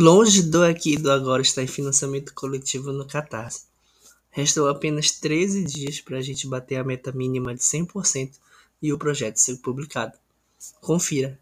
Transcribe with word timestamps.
Longe 0.00 0.42
do 0.42 0.62
aqui 0.62 0.96
do 0.96 1.10
agora 1.10 1.42
está 1.42 1.60
em 1.60 1.66
financiamento 1.66 2.32
coletivo 2.32 2.92
no 2.92 3.04
Catarse. 3.04 3.64
Restou 4.30 4.68
apenas 4.68 5.10
13 5.10 5.64
dias 5.64 6.00
para 6.00 6.18
a 6.18 6.20
gente 6.20 6.46
bater 6.46 6.76
a 6.76 6.84
meta 6.84 7.10
mínima 7.10 7.52
de 7.52 7.62
100% 7.62 8.30
e 8.80 8.92
o 8.92 8.98
projeto 8.98 9.38
ser 9.38 9.56
publicado. 9.56 10.12
Confira! 10.80 11.36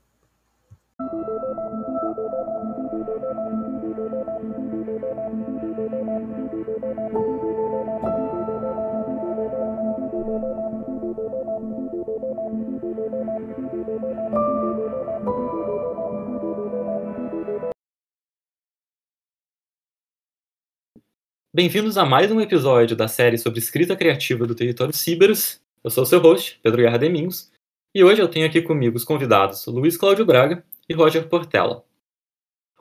Bem-vindos 21.57 21.97
a 21.97 22.05
mais 22.05 22.31
um 22.31 22.39
episódio 22.39 22.95
da 22.95 23.09
série 23.09 23.39
sobre 23.39 23.61
escrita 23.61 23.97
criativa 23.97 24.47
do 24.47 24.55
Território 24.55 24.93
Ciberos. 24.93 25.59
Eu 25.83 25.91
sou 25.91 26.03
o 26.03 26.07
seu 26.07 26.21
host, 26.21 26.61
Pedro 26.63 26.83
Guerra 26.83 26.99
Demingos, 26.99 27.51
e 27.95 28.05
hoje 28.05 28.21
eu 28.21 28.29
tenho 28.29 28.47
aqui 28.47 28.61
comigo 28.61 28.95
os 28.95 29.05
convidados 29.05 29.65
Luiz 29.65 29.97
Cláudio 29.97 30.27
Braga 30.27 30.63
e 30.87 30.93
Roger 30.93 31.27
Portela. 31.27 31.83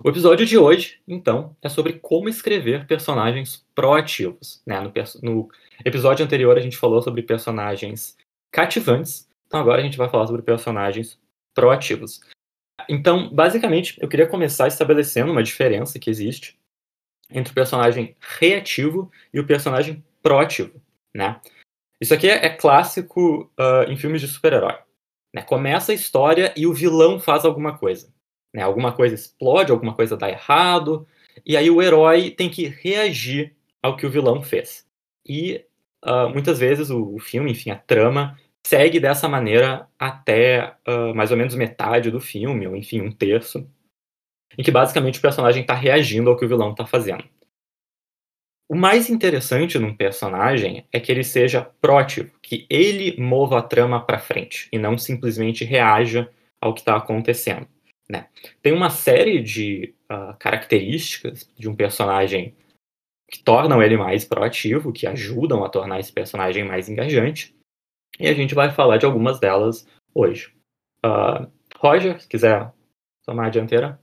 O 0.04 0.10
episódio 0.10 0.46
de 0.46 0.58
hoje, 0.58 1.00
então, 1.08 1.56
é 1.62 1.70
sobre 1.70 1.94
como 2.00 2.28
escrever 2.28 2.86
personagens 2.86 3.66
proativos. 3.74 4.62
Né? 4.66 4.78
No, 4.82 4.92
no 5.24 5.50
episódio 5.86 6.26
anterior 6.26 6.58
a 6.58 6.62
gente 6.62 6.76
falou 6.76 7.02
sobre 7.02 7.22
personagens 7.22 8.18
cativantes, 8.52 9.26
então 9.48 9.62
agora 9.62 9.80
a 9.80 9.86
gente 9.86 9.98
vai 9.98 10.10
falar 10.10 10.28
sobre 10.28 10.42
personagens 10.42 11.18
proativos. 11.54 12.20
Então, 12.90 13.34
basicamente, 13.34 13.98
eu 14.02 14.10
queria 14.10 14.28
começar 14.28 14.68
estabelecendo 14.68 15.32
uma 15.32 15.42
diferença 15.42 15.98
que 15.98 16.10
existe 16.10 16.58
entre 17.30 17.52
o 17.52 17.56
personagem 17.56 18.16
reativo 18.40 19.12
e 19.34 19.40
o 19.40 19.46
personagem 19.46 20.04
proativo, 20.22 20.82
né? 21.13 21.40
Isso 21.99 22.13
aqui 22.13 22.27
é, 22.27 22.49
clássico 22.49 23.52
uh, 23.60 23.90
em 23.90 23.96
filmes 23.96 24.22
de 24.22 24.27
super-herói. 24.27 24.77
Né? 25.34 25.41
Começa 25.41 25.91
a 25.91 25.96
história 25.96 26.54
e 26.55 26.68
o 26.68 26.74
vilão 26.74 27.20
faz 27.20 27.46
alguma 27.46 27.77
coisa. 27.77 28.14
Né? 28.54 28.62
Alguma 28.62 28.91
coisa 28.91 29.16
explode, 29.16 29.72
alguma 29.72 29.94
coisa 29.94 30.18
dá 30.18 30.30
errado, 30.30 31.08
e 31.46 31.58
aí 31.58 31.70
o 31.70 31.82
herói 31.82 32.32
tem 32.32 32.49
que 32.49 32.68
reagir 32.68 33.55
ao 33.82 33.96
que 33.96 34.05
o 34.05 34.10
vilão 34.10 34.42
fez. 34.42 34.86
E 35.27 35.64
uh, 36.05 36.30
muitas 36.30 36.60
vezes 36.60 36.90
o, 36.90 37.16
o, 37.16 37.20
filme, 37.20 37.52
enfim, 37.52 37.71
a 37.71 37.76
trama, 37.76 38.38
segue 38.66 38.99
dessa 38.99 39.27
maneira 39.27 39.88
até 39.98 40.76
uh, 40.88 41.14
mais 41.14 41.32
ou 41.32 41.38
menos 41.38 41.55
metade 41.55 42.12
do 42.12 42.20
filme, 42.20 42.68
ou 42.68 42.76
enfim, 42.76 43.02
um 43.02 43.12
terço 43.12 43.70
em 44.58 44.64
que 44.64 44.72
basicamente 44.72 45.20
o 45.20 45.22
personagem 45.22 45.62
está 45.62 45.74
reagindo 45.74 46.30
ao 46.30 46.38
que 46.38 46.46
o 46.46 46.48
vilão 46.48 46.72
está 46.72 46.86
fazendo. 46.86 47.24
O 48.68 48.76
mais 48.76 49.10
interessante 49.10 49.78
num 49.78 49.96
personagem 49.96 50.88
é 50.92 51.00
que 51.00 51.12
ele 51.12 51.24
seja 51.24 51.70
proativo, 51.80 52.32
que 52.42 52.66
ele 52.70 53.16
mova 53.22 53.60
a 53.60 53.62
trama 53.62 54.04
para 54.04 54.18
frente 54.18 54.68
e 54.72 54.78
não 54.78 54.98
simplesmente 54.98 55.64
reaja 55.64 56.30
ao 56.60 56.74
que 56.74 56.80
está 56.80 56.96
acontecendo. 56.96 57.68
Né? 58.10 58.28
Tem 58.62 58.74
uma 58.74 58.90
série 58.90 59.42
de 59.42 59.94
uh, 60.12 60.36
características 60.40 61.50
de 61.56 61.70
um 61.70 61.76
personagem 61.76 62.56
que 63.30 63.44
tornam 63.44 63.82
ele 63.82 63.98
mais 63.98 64.26
proativo, 64.26 64.94
que 64.94 65.08
ajudam 65.08 65.64
a 65.64 65.70
tornar 65.70 66.00
esse 66.00 66.12
personagem 66.12 66.64
mais 66.64 66.90
engajante, 66.90 67.56
e 68.20 68.28
a 68.28 68.34
gente 68.34 68.56
vai 68.56 68.72
falar 68.72 68.98
de 68.98 69.06
algumas 69.06 69.40
delas 69.40 69.88
hoje. 70.14 70.53
Uh, 71.06 71.52
Roger, 71.78 72.20
se 72.20 72.28
quiser 72.28 72.72
tomar 73.26 73.48
a 73.48 73.50
dianteira. 73.50 74.00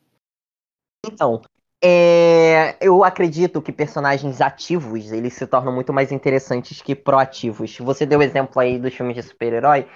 Então, 1.05 1.43
é, 1.83 2.77
eu 2.81 3.03
acredito 3.03 3.61
que 3.61 3.73
personagens 3.73 4.41
ativos 4.41 5.11
eles 5.11 5.35
se 5.35 5.47
tornam 5.47 5.73
muito 5.73 5.93
mais 5.93 6.13
interessantes 6.13 6.81
que 6.81 6.95
proativos. 6.95 7.77
Você 7.79 8.07
deu 8.07 8.21
o 8.21 8.23
exemplo 8.23 8.61
aí 8.61 8.79
dos 8.79 8.95
filmes 8.95 9.17
de 9.17 9.23
super-herói, 9.23 9.87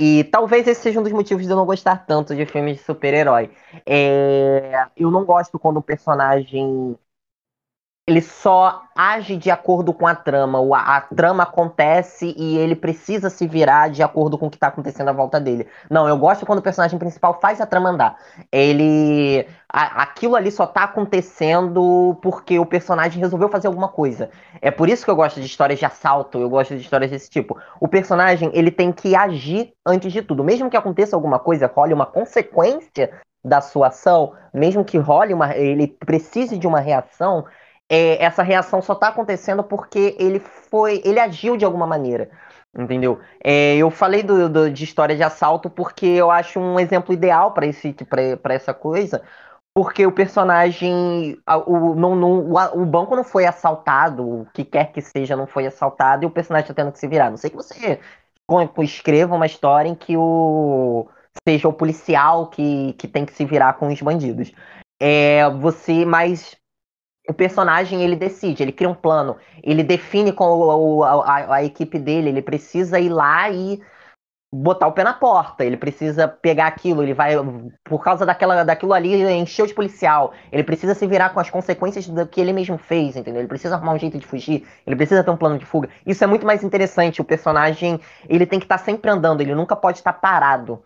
e 0.00 0.24
talvez 0.24 0.66
esse 0.66 0.82
seja 0.82 1.00
um 1.00 1.02
dos 1.02 1.12
motivos 1.12 1.44
de 1.44 1.50
eu 1.50 1.56
não 1.56 1.64
gostar 1.64 2.04
tanto 2.04 2.34
de 2.34 2.44
filmes 2.46 2.78
de 2.78 2.84
super-herói. 2.84 3.50
É, 3.86 4.88
eu 4.96 5.10
não 5.10 5.24
gosto 5.24 5.58
quando 5.58 5.78
o 5.78 5.82
personagem 5.82 6.98
ele 8.08 8.20
só 8.20 8.84
age 8.94 9.36
de 9.36 9.50
acordo 9.50 9.92
com 9.92 10.06
a 10.06 10.14
trama. 10.14 10.60
A, 10.76 10.96
a, 10.96 11.00
trama 11.00 11.42
acontece 11.42 12.32
e 12.38 12.56
ele 12.56 12.76
precisa 12.76 13.28
se 13.28 13.48
virar 13.48 13.90
de 13.90 14.00
acordo 14.00 14.38
com 14.38 14.46
o 14.46 14.50
que 14.50 14.56
está 14.56 14.68
acontecendo 14.68 15.08
à 15.08 15.12
volta 15.12 15.40
dele. 15.40 15.66
Não, 15.90 16.06
eu 16.08 16.16
gosto 16.16 16.46
quando 16.46 16.60
o 16.60 16.62
personagem 16.62 17.00
principal 17.00 17.40
faz 17.40 17.60
a 17.60 17.66
trama 17.66 17.90
andar. 17.90 18.16
Ele. 18.52 19.44
A, 19.68 20.02
aquilo 20.04 20.36
ali 20.36 20.52
só 20.52 20.64
está 20.64 20.84
acontecendo 20.84 22.16
porque 22.22 22.60
o 22.60 22.64
personagem 22.64 23.20
resolveu 23.20 23.48
fazer 23.48 23.66
alguma 23.66 23.88
coisa. 23.88 24.30
É 24.62 24.70
por 24.70 24.88
isso 24.88 25.04
que 25.04 25.10
eu 25.10 25.16
gosto 25.16 25.40
de 25.40 25.46
histórias 25.46 25.80
de 25.80 25.84
assalto, 25.84 26.38
eu 26.38 26.48
gosto 26.48 26.76
de 26.76 26.82
histórias 26.82 27.10
desse 27.10 27.28
tipo. 27.28 27.58
O 27.80 27.88
personagem, 27.88 28.52
ele 28.54 28.70
tem 28.70 28.92
que 28.92 29.16
agir 29.16 29.72
antes 29.84 30.12
de 30.12 30.22
tudo. 30.22 30.44
Mesmo 30.44 30.70
que 30.70 30.76
aconteça 30.76 31.16
alguma 31.16 31.40
coisa, 31.40 31.66
role 31.66 31.92
uma 31.92 32.06
consequência 32.06 33.10
da 33.44 33.60
sua 33.60 33.88
ação, 33.88 34.32
mesmo 34.54 34.84
que 34.84 34.96
role 34.96 35.34
uma. 35.34 35.56
ele 35.56 35.88
precise 35.88 36.56
de 36.56 36.68
uma 36.68 36.78
reação 36.78 37.44
é, 37.88 38.22
essa 38.22 38.42
reação 38.42 38.82
só 38.82 38.92
está 38.92 39.08
acontecendo 39.08 39.62
porque 39.62 40.16
ele 40.18 40.40
foi, 40.40 41.00
ele 41.04 41.20
agiu 41.20 41.56
de 41.56 41.64
alguma 41.64 41.86
maneira, 41.86 42.30
entendeu? 42.76 43.20
É, 43.42 43.76
eu 43.76 43.90
falei 43.90 44.22
do, 44.22 44.48
do, 44.48 44.70
de 44.70 44.84
história 44.84 45.16
de 45.16 45.22
assalto 45.22 45.70
porque 45.70 46.06
eu 46.06 46.30
acho 46.30 46.58
um 46.58 46.78
exemplo 46.80 47.12
ideal 47.14 47.52
para 47.52 47.66
esse 47.66 47.94
para 48.42 48.54
essa 48.54 48.74
coisa, 48.74 49.22
porque 49.74 50.06
o 50.06 50.12
personagem, 50.12 51.38
o, 51.66 51.94
não, 51.94 52.16
não, 52.16 52.52
o, 52.74 52.86
banco 52.86 53.14
não 53.14 53.24
foi 53.24 53.44
assaltado, 53.44 54.40
o 54.40 54.46
que 54.54 54.64
quer 54.64 54.90
que 54.92 55.02
seja 55.02 55.36
não 55.36 55.46
foi 55.46 55.66
assaltado 55.66 56.24
e 56.24 56.26
o 56.26 56.30
personagem 56.30 56.70
está 56.70 56.74
tendo 56.74 56.92
que 56.92 56.98
se 56.98 57.06
virar. 57.06 57.30
Não 57.30 57.36
sei 57.36 57.50
que 57.50 57.56
você 57.56 58.00
escreva 58.82 59.34
uma 59.34 59.46
história 59.46 59.88
em 59.88 59.94
que 59.94 60.16
o 60.16 61.06
seja 61.46 61.68
o 61.68 61.72
policial 61.72 62.48
que, 62.48 62.94
que 62.94 63.06
tem 63.06 63.26
que 63.26 63.32
se 63.32 63.44
virar 63.44 63.74
com 63.74 63.88
os 63.88 64.00
bandidos. 64.00 64.52
É, 65.00 65.48
você, 65.50 66.04
mas 66.06 66.56
o 67.28 67.34
personagem 67.34 68.02
ele 68.02 68.16
decide, 68.16 68.62
ele 68.62 68.72
cria 68.72 68.88
um 68.88 68.94
plano, 68.94 69.36
ele 69.62 69.82
define 69.82 70.32
com 70.32 71.02
a, 71.02 71.10
a, 71.10 71.54
a, 71.56 71.64
equipe 71.64 71.98
dele, 71.98 72.28
ele 72.28 72.42
precisa 72.42 72.98
ir 73.00 73.08
lá 73.08 73.50
e 73.50 73.80
botar 74.52 74.86
o 74.86 74.92
pé 74.92 75.02
na 75.02 75.12
porta, 75.12 75.64
ele 75.64 75.76
precisa 75.76 76.28
pegar 76.28 76.68
aquilo, 76.68 77.02
ele 77.02 77.12
vai, 77.12 77.34
por 77.84 78.02
causa 78.02 78.24
daquela, 78.24 78.64
daquilo 78.64 78.94
ali, 78.94 79.22
encheu 79.32 79.66
de 79.66 79.74
policial, 79.74 80.32
ele 80.52 80.62
precisa 80.62 80.94
se 80.94 81.06
virar 81.06 81.30
com 81.30 81.40
as 81.40 81.50
consequências 81.50 82.08
do 82.08 82.26
que 82.26 82.40
ele 82.40 82.52
mesmo 82.52 82.78
fez, 82.78 83.16
entendeu? 83.16 83.40
Ele 83.40 83.48
precisa 83.48 83.74
arrumar 83.74 83.94
um 83.94 83.98
jeito 83.98 84.18
de 84.18 84.26
fugir, 84.26 84.66
ele 84.86 84.96
precisa 84.96 85.24
ter 85.24 85.30
um 85.30 85.36
plano 85.36 85.58
de 85.58 85.66
fuga. 85.66 85.88
Isso 86.06 86.22
é 86.22 86.26
muito 86.26 86.46
mais 86.46 86.62
interessante, 86.62 87.20
o 87.20 87.24
personagem, 87.24 88.00
ele 88.28 88.46
tem 88.46 88.58
que 88.58 88.64
estar 88.64 88.78
tá 88.78 88.84
sempre 88.84 89.10
andando, 89.10 89.40
ele 89.40 89.54
nunca 89.54 89.74
pode 89.74 89.98
estar 89.98 90.12
tá 90.12 90.18
parado, 90.18 90.82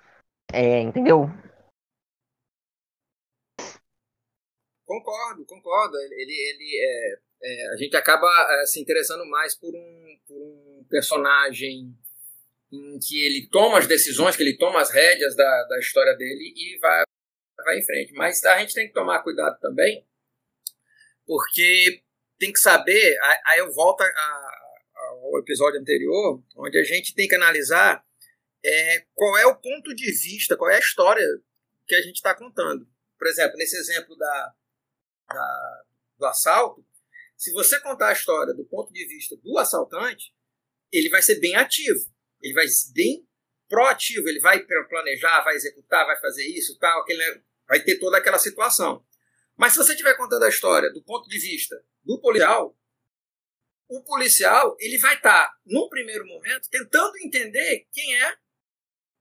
é, 0.53 0.81
entendeu? 0.81 1.31
Concordo, 4.91 5.45
concordo. 5.45 5.97
Ele, 5.99 6.33
ele 6.33 6.81
é, 6.83 7.19
é, 7.45 7.69
a 7.75 7.77
gente 7.77 7.97
acaba 7.97 8.27
é, 8.27 8.67
se 8.67 8.81
interessando 8.81 9.25
mais 9.25 9.55
por 9.55 9.73
um, 9.73 10.19
por 10.27 10.37
um 10.37 10.85
personagem 10.91 11.97
em 12.73 12.99
que 12.99 13.25
ele 13.25 13.49
toma 13.53 13.79
as 13.79 13.87
decisões, 13.87 14.35
que 14.35 14.43
ele 14.43 14.59
toma 14.59 14.81
as 14.81 14.91
rédeas 14.91 15.37
da, 15.37 15.65
da 15.69 15.79
história 15.79 16.17
dele 16.17 16.53
e 16.57 16.77
vai, 16.81 17.05
vai 17.65 17.79
em 17.79 17.85
frente. 17.85 18.13
Mas 18.15 18.43
a 18.45 18.59
gente 18.59 18.75
tem 18.75 18.89
que 18.89 18.93
tomar 18.93 19.23
cuidado 19.23 19.61
também, 19.61 20.05
porque 21.25 22.03
tem 22.37 22.53
que 22.53 22.59
saber. 22.59 23.17
Aí 23.47 23.61
eu 23.61 23.73
volto 23.73 24.01
a, 24.01 24.07
a, 24.07 24.51
ao 25.23 25.39
episódio 25.39 25.79
anterior, 25.79 26.43
onde 26.57 26.77
a 26.77 26.83
gente 26.83 27.15
tem 27.15 27.29
que 27.29 27.37
analisar 27.37 28.05
é, 28.65 29.07
qual 29.15 29.39
é 29.39 29.47
o 29.47 29.55
ponto 29.55 29.95
de 29.95 30.11
vista, 30.11 30.57
qual 30.57 30.69
é 30.69 30.75
a 30.75 30.81
história 30.81 31.25
que 31.87 31.95
a 31.95 32.03
gente 32.03 32.17
está 32.17 32.35
contando. 32.35 32.85
Por 33.17 33.29
exemplo, 33.29 33.57
nesse 33.57 33.77
exemplo 33.77 34.17
da, 34.17 34.55
da, 35.33 35.83
do 36.19 36.27
assalto, 36.27 36.85
se 37.37 37.53
você 37.53 37.81
contar 37.81 38.09
a 38.09 38.13
história 38.13 38.53
do 38.53 38.65
ponto 38.67 38.93
de 38.93 39.07
vista 39.07 39.37
do 39.37 39.59
assaltante, 39.59 40.35
ele 40.93 41.09
vai 41.09 41.23
ser 41.23 41.41
bem 41.41 41.57
ativo, 41.57 42.01
ele 42.43 42.53
vai 42.53 42.69
ser 42.69 42.93
bem 42.93 43.27
proativo, 43.69 44.29
ele 44.29 44.41
vai 44.41 44.63
planejar, 44.89 45.43
vai 45.43 45.55
executar, 45.55 46.05
vai 46.05 46.21
fazer 46.21 46.45
isso, 46.47 46.79
tal, 46.79 47.01
aquele, 47.01 47.43
vai 47.67 47.83
ter 47.83 47.99
toda 47.99 48.19
aquela 48.19 48.39
situação. 48.39 49.05
Mas 49.57 49.73
se 49.73 49.79
você 49.79 49.93
estiver 49.93 50.17
contando 50.17 50.45
a 50.45 50.49
história 50.49 50.93
do 50.93 51.03
ponto 51.03 51.29
de 51.29 51.39
vista 51.39 51.83
do 52.03 52.21
policial, 52.21 52.77
o 53.89 54.03
policial 54.05 54.77
ele 54.79 54.99
vai 54.99 55.17
estar, 55.17 55.47
tá, 55.47 55.59
primeiro 55.89 56.27
momento, 56.27 56.69
tentando 56.71 57.17
entender 57.19 57.87
quem 57.93 58.23
é, 58.23 58.37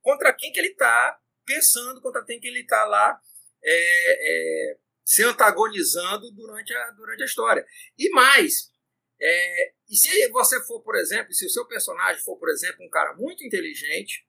contra 0.02 0.34
quem 0.34 0.52
que 0.52 0.60
ele 0.60 0.70
está 0.70 1.20
pensando, 1.46 2.02
contra 2.02 2.24
quem 2.26 2.40
que 2.40 2.48
ele 2.48 2.62
está 2.62 2.86
lá 2.86 3.20
é, 3.64 4.72
é, 4.74 4.78
se 5.10 5.24
antagonizando 5.24 6.32
durante 6.34 6.72
a, 6.72 6.92
durante 6.92 7.24
a 7.24 7.26
história. 7.26 7.66
E 7.98 8.12
mais, 8.12 8.70
é, 9.20 9.74
e 9.90 9.96
se 9.96 10.30
você 10.30 10.64
for, 10.66 10.84
por 10.84 10.96
exemplo, 10.96 11.34
se 11.34 11.48
o 11.48 11.50
seu 11.50 11.66
personagem 11.66 12.22
for, 12.22 12.38
por 12.38 12.48
exemplo, 12.48 12.86
um 12.86 12.90
cara 12.92 13.16
muito 13.16 13.44
inteligente, 13.44 14.24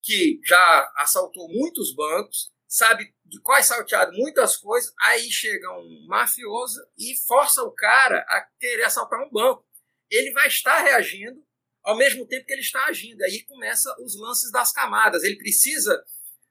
que 0.00 0.38
já 0.46 0.92
assaltou 0.98 1.48
muitos 1.48 1.92
bancos, 1.96 2.52
sabe 2.68 3.12
de 3.24 3.40
quais 3.40 3.66
salteado 3.66 4.12
muitas 4.12 4.56
coisas, 4.56 4.94
aí 5.00 5.28
chega 5.32 5.68
um 5.72 6.06
mafioso 6.06 6.78
e 6.96 7.16
força 7.26 7.64
o 7.64 7.72
cara 7.72 8.20
a 8.20 8.48
querer 8.60 8.84
assaltar 8.84 9.20
um 9.20 9.30
banco. 9.30 9.66
Ele 10.08 10.30
vai 10.30 10.46
estar 10.46 10.78
reagindo 10.78 11.44
ao 11.82 11.96
mesmo 11.96 12.24
tempo 12.24 12.46
que 12.46 12.52
ele 12.52 12.62
está 12.62 12.84
agindo. 12.84 13.20
Aí 13.24 13.44
começa 13.46 13.92
os 14.00 14.16
lances 14.16 14.52
das 14.52 14.70
camadas. 14.70 15.24
Ele 15.24 15.38
precisa 15.38 16.00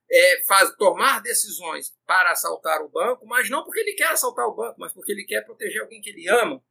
é, 0.10 0.44
faz, 0.46 0.74
tomar 0.78 1.22
decisões 1.22 1.96
para 2.06 2.32
assaltar 2.32 2.82
o 2.82 2.90
banco, 2.90 3.26
mas 3.26 3.50
não 3.50 3.64
porque 3.64 3.80
ele 3.80 3.94
quer 3.94 4.12
assaltar 4.12 4.48
o 4.48 4.56
banco, 4.56 4.80
mas 4.80 4.94
porque 4.94 5.12
ele 5.12 5.26
quer 5.26 5.42
proteger 5.46 5.82
alguém 5.82 6.02
que 6.02 6.10
ele 6.10 6.28
ama. 6.30 6.64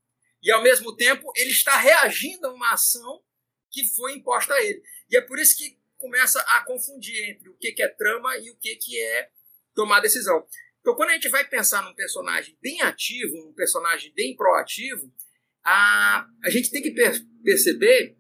E 0.43 0.51
ao 0.51 0.63
mesmo 0.63 0.95
tempo 0.97 1.33
ele 1.37 1.51
está 1.51 1.77
reagindo 1.77 2.47
a 2.47 2.53
uma 2.53 2.73
ação 2.73 3.23
que 3.71 3.85
foi 3.85 4.15
imposta 4.15 4.55
a 4.55 4.63
ele. 4.63 4.83
E 5.11 5.17
é 5.17 5.21
por 5.21 5.39
isso 5.39 5.57
que 5.57 5.79
começa 5.99 6.41
a 6.43 6.65
confundir 6.65 7.31
entre 7.31 7.49
o 7.49 7.57
que 7.57 7.75
é 7.83 7.89
trama 7.89 8.37
e 8.39 8.51
o 8.51 8.57
que 8.57 9.01
é 9.01 9.31
tomar 9.75 10.01
decisão. 10.01 10.47
Então, 10.81 10.95
quando 10.95 11.11
a 11.11 11.15
gente 11.15 11.29
vai 11.29 11.47
pensar 11.47 11.83
num 11.83 11.95
personagem 11.95 12.57
bem 12.63 12.81
ativo, 12.81 13.37
um 13.49 13.53
personagem 13.53 14.13
bem 14.15 14.37
proativo, 14.37 15.13
a, 15.65 16.27
a 16.45 16.49
gente 16.49 16.71
tem 16.71 16.81
que 16.81 16.93
per 16.93 17.13
perceber, 17.43 18.17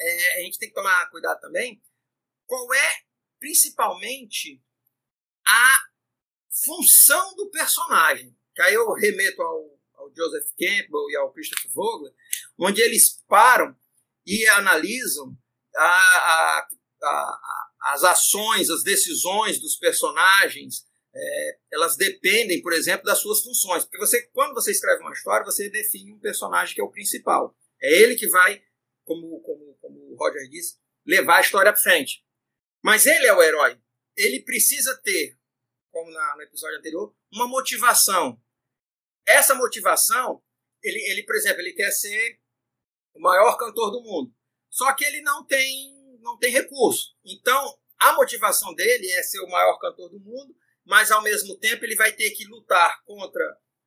é, 0.00 0.40
a 0.40 0.44
gente 0.44 0.58
tem 0.58 0.68
que 0.68 0.74
tomar 0.74 1.08
cuidado 1.10 1.40
também, 1.40 1.80
qual 2.44 2.74
é 2.74 3.09
principalmente 3.40 4.62
a 5.46 5.78
função 6.64 7.34
do 7.34 7.50
personagem. 7.50 8.36
Que 8.54 8.62
aí 8.62 8.74
eu 8.74 8.92
remeto 8.92 9.42
ao, 9.42 9.78
ao 9.94 10.14
Joseph 10.14 10.48
Campbell 10.58 11.10
e 11.10 11.16
ao 11.16 11.32
Christopher 11.32 11.70
Vogler, 11.72 12.12
onde 12.58 12.80
eles 12.82 13.24
param 13.26 13.74
e 14.26 14.46
analisam 14.48 15.36
a, 15.76 15.84
a, 15.86 16.68
a, 17.02 17.40
as 17.92 18.04
ações, 18.04 18.68
as 18.68 18.82
decisões 18.82 19.58
dos 19.60 19.76
personagens, 19.76 20.84
é, 21.14 21.58
elas 21.72 21.96
dependem, 21.96 22.62
por 22.62 22.72
exemplo, 22.72 23.06
das 23.06 23.18
suas 23.18 23.40
funções. 23.40 23.84
Porque 23.84 23.98
você, 23.98 24.22
quando 24.32 24.54
você 24.54 24.70
escreve 24.70 25.02
uma 25.02 25.12
história, 25.12 25.44
você 25.44 25.68
define 25.70 26.12
um 26.12 26.20
personagem 26.20 26.74
que 26.74 26.80
é 26.80 26.84
o 26.84 26.90
principal. 26.90 27.56
É 27.82 28.02
ele 28.02 28.14
que 28.14 28.28
vai, 28.28 28.62
como, 29.04 29.40
como, 29.40 29.74
como 29.80 30.12
o 30.12 30.16
Roger 30.16 30.48
disse, 30.48 30.76
levar 31.06 31.38
a 31.38 31.40
história 31.40 31.70
à 31.70 31.76
frente. 31.76 32.22
Mas 32.82 33.06
ele 33.06 33.26
é 33.26 33.32
o 33.32 33.42
herói. 33.42 33.80
Ele 34.16 34.42
precisa 34.42 34.98
ter, 35.02 35.38
como 35.90 36.10
na, 36.10 36.36
no 36.36 36.42
episódio 36.42 36.78
anterior, 36.78 37.14
uma 37.32 37.46
motivação. 37.46 38.40
Essa 39.26 39.54
motivação, 39.54 40.42
ele, 40.82 40.98
ele, 41.10 41.24
por 41.24 41.36
exemplo, 41.36 41.60
ele 41.60 41.72
quer 41.72 41.90
ser 41.90 42.40
o 43.14 43.20
maior 43.20 43.56
cantor 43.56 43.90
do 43.90 44.02
mundo. 44.02 44.34
Só 44.70 44.92
que 44.94 45.04
ele 45.04 45.20
não 45.22 45.46
tem, 45.46 46.18
não 46.20 46.38
tem 46.38 46.50
recurso. 46.50 47.14
Então, 47.24 47.78
a 47.98 48.14
motivação 48.14 48.74
dele 48.74 49.10
é 49.12 49.22
ser 49.22 49.40
o 49.40 49.48
maior 49.48 49.78
cantor 49.78 50.10
do 50.10 50.20
mundo, 50.20 50.56
mas 50.84 51.10
ao 51.10 51.22
mesmo 51.22 51.58
tempo 51.58 51.84
ele 51.84 51.96
vai 51.96 52.12
ter 52.12 52.30
que 52.30 52.46
lutar 52.46 53.02
contra 53.04 53.44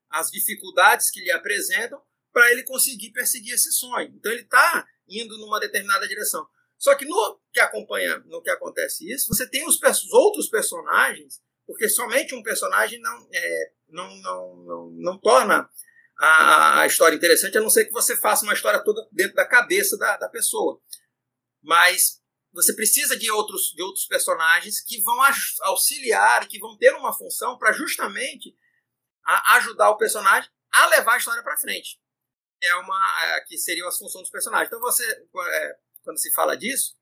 as 0.09 0.29
dificuldades 0.29 1.09
que 1.09 1.21
lhe 1.21 1.31
apresentam 1.31 2.01
para 2.31 2.51
ele 2.51 2.63
conseguir 2.63 3.11
perseguir 3.11 3.53
esse 3.53 3.71
sonho. 3.71 4.13
Então 4.15 4.31
ele 4.31 4.41
está 4.41 4.85
indo 5.07 5.37
numa 5.39 5.59
determinada 5.59 6.07
direção. 6.07 6.47
Só 6.83 6.93
que 6.95 7.05
no 7.05 7.39
que 7.53 7.61
acompanha, 7.61 8.19
no 8.25 8.41
que 8.41 8.49
acontece 8.49 9.09
isso, 9.09 9.29
você 9.29 9.49
tem 9.49 9.65
os 9.65 9.79
outros 10.11 10.49
personagens, 10.49 11.41
porque 11.65 11.87
somente 11.87 12.35
um 12.35 12.43
personagem 12.43 12.99
não, 12.99 13.29
é, 13.33 13.71
não, 13.87 14.13
não, 14.17 14.55
não, 14.57 14.89
não 14.89 15.17
torna 15.17 15.69
a, 16.19 16.81
a, 16.81 16.85
história 16.85 17.15
interessante, 17.15 17.57
a 17.57 17.61
não 17.61 17.69
ser 17.69 17.85
que 17.85 17.93
você 17.93 18.17
faça 18.17 18.43
uma 18.43 18.53
história 18.53 18.83
toda 18.83 19.07
dentro 19.13 19.33
da 19.33 19.47
cabeça 19.47 19.97
da, 19.97 20.17
da 20.17 20.27
pessoa. 20.27 20.81
Mas 21.61 22.21
você 22.51 22.75
precisa 22.75 23.15
de 23.15 23.31
outros, 23.31 23.71
de 23.73 23.81
outros 23.81 24.05
personagens 24.05 24.81
que 24.81 25.01
vão 25.03 25.17
auxiliar, 25.61 26.49
que 26.49 26.59
vão 26.59 26.77
ter 26.77 26.93
uma 26.95 27.13
função 27.13 27.57
para 27.57 27.71
justamente 27.71 28.53
a, 29.23 29.55
ajudar 29.55 29.89
o 29.89 29.97
personagem 29.97 30.51
a 30.69 30.87
levar 30.87 31.13
a 31.13 31.17
história 31.17 31.43
para 31.43 31.55
frente. 31.55 31.97
É 32.61 32.75
uma 32.75 33.23
é, 33.23 33.41
que 33.45 33.57
seriam 33.57 33.87
as 33.87 33.97
funções 33.97 34.23
dos 34.23 34.31
personagens. 34.31 34.67
Então 34.67 34.81
você, 34.81 35.05
é, 35.05 35.77
quando 36.03 36.19
se 36.19 36.31
fala 36.31 36.55
disso, 36.55 36.95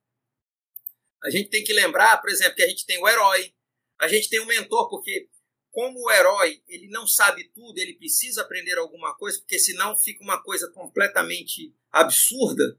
a 1.24 1.30
gente 1.30 1.50
tem 1.50 1.64
que 1.64 1.74
lembrar, 1.74 2.18
por 2.22 2.30
exemplo, 2.30 2.56
que 2.56 2.64
a 2.64 2.68
gente 2.68 2.86
tem 2.86 3.02
o 3.02 3.08
herói, 3.08 3.54
a 4.00 4.08
gente 4.08 4.30
tem 4.30 4.40
o 4.40 4.46
mentor, 4.46 4.90
porque 4.90 5.30
como 5.70 6.00
o 6.00 6.12
herói 6.12 6.62
ele 6.68 6.88
não 6.90 7.08
sabe 7.08 7.50
tudo, 7.54 7.78
ele 7.78 7.96
precisa 7.96 8.42
aprender 8.42 8.78
alguma 8.78 9.16
coisa, 9.16 9.40
porque 9.40 9.60
senão 9.60 9.98
fica 9.98 10.24
uma 10.24 10.42
coisa 10.42 10.70
completamente 10.72 11.74
absurda. 11.92 12.78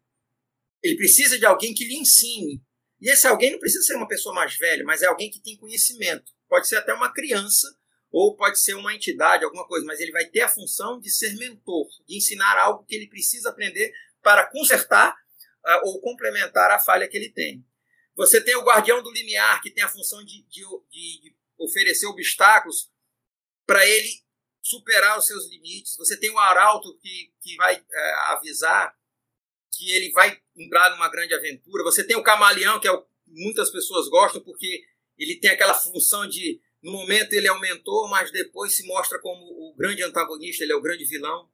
Ele 0.82 0.96
precisa 0.96 1.38
de 1.38 1.46
alguém 1.46 1.72
que 1.72 1.84
lhe 1.84 1.96
ensine. 1.96 2.62
E 3.00 3.10
esse 3.10 3.26
alguém 3.26 3.52
não 3.52 3.58
precisa 3.58 3.84
ser 3.84 3.94
uma 3.94 4.08
pessoa 4.08 4.34
mais 4.34 4.56
velha, 4.56 4.84
mas 4.84 5.02
é 5.02 5.06
alguém 5.06 5.30
que 5.30 5.40
tem 5.40 5.56
conhecimento. 5.56 6.32
Pode 6.48 6.68
ser 6.68 6.76
até 6.76 6.92
uma 6.92 7.12
criança, 7.12 7.66
ou 8.10 8.36
pode 8.36 8.60
ser 8.60 8.74
uma 8.74 8.94
entidade, 8.94 9.44
alguma 9.44 9.66
coisa, 9.66 9.86
mas 9.86 9.98
ele 10.00 10.12
vai 10.12 10.26
ter 10.26 10.42
a 10.42 10.48
função 10.48 11.00
de 11.00 11.10
ser 11.10 11.34
mentor, 11.36 11.88
de 12.06 12.16
ensinar 12.16 12.58
algo 12.58 12.84
que 12.84 12.94
ele 12.94 13.08
precisa 13.08 13.48
aprender 13.48 13.92
para 14.22 14.46
consertar 14.50 15.16
uh, 15.64 15.88
ou 15.88 16.00
complementar 16.00 16.70
a 16.70 16.78
falha 16.78 17.08
que 17.08 17.16
ele 17.16 17.30
tem. 17.30 17.64
Você 18.14 18.40
tem 18.40 18.56
o 18.56 18.64
guardião 18.64 19.02
do 19.02 19.10
limiar, 19.10 19.62
que 19.62 19.70
tem 19.70 19.82
a 19.82 19.88
função 19.88 20.22
de, 20.24 20.42
de, 20.48 20.64
de 20.90 21.36
oferecer 21.58 22.06
obstáculos 22.06 22.90
para 23.66 23.86
ele 23.86 24.22
superar 24.62 25.18
os 25.18 25.26
seus 25.26 25.48
limites. 25.48 25.96
Você 25.96 26.18
tem 26.18 26.30
o 26.30 26.38
arauto 26.38 26.96
que, 26.98 27.32
que 27.40 27.56
vai 27.56 27.74
é, 27.74 28.14
avisar 28.32 28.94
que 29.72 29.90
ele 29.90 30.12
vai 30.12 30.38
entrar 30.56 30.90
numa 30.90 31.08
grande 31.08 31.34
aventura. 31.34 31.82
Você 31.82 32.04
tem 32.04 32.16
o 32.16 32.22
camaleão, 32.22 32.78
que 32.78 32.86
é 32.86 32.92
o, 32.92 33.04
muitas 33.26 33.70
pessoas 33.70 34.08
gostam 34.08 34.42
porque 34.42 34.84
ele 35.18 35.36
tem 35.36 35.50
aquela 35.50 35.74
função 35.74 36.28
de, 36.28 36.60
no 36.82 36.92
momento 36.92 37.32
ele 37.32 37.48
é 37.48 37.52
o 37.52 37.60
mentor, 37.60 38.08
mas 38.10 38.30
depois 38.30 38.76
se 38.76 38.86
mostra 38.86 39.18
como 39.20 39.42
o 39.42 39.74
grande 39.74 40.02
antagonista, 40.02 40.62
ele 40.62 40.72
é 40.72 40.76
o 40.76 40.82
grande 40.82 41.04
vilão. 41.04 41.48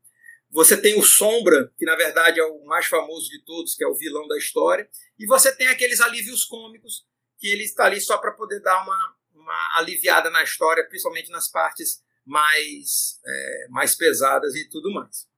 Você 0.51 0.81
tem 0.81 0.99
o 0.99 1.03
Sombra, 1.03 1.71
que 1.79 1.85
na 1.85 1.95
verdade 1.95 2.41
é 2.41 2.45
o 2.45 2.65
mais 2.65 2.87
famoso 2.87 3.29
de 3.29 3.43
todos, 3.45 3.75
que 3.75 3.85
é 3.85 3.87
o 3.87 3.97
vilão 3.97 4.27
da 4.27 4.37
história. 4.39 4.89
E 5.19 5.27
você 5.27 5.55
tem 5.55 5.67
aqueles 5.67 6.01
alívios 6.01 6.45
cômicos, 6.45 7.07
que 7.39 7.49
ele 7.49 7.65
está 7.65 7.85
ali 7.85 8.01
só 8.01 8.19
para 8.19 8.33
poder 8.33 8.61
dar 8.61 8.83
uma, 8.83 9.17
uma 9.35 9.79
aliviada 9.79 10.31
na 10.31 10.43
história, 10.43 10.87
principalmente 10.89 11.31
nas 11.31 11.51
partes 11.51 12.03
mais, 12.25 13.21
é, 13.27 13.69
mais 13.71 13.95
pesadas 13.95 14.55
e 14.55 14.69
tudo 14.69 14.93
mais. 14.93 15.29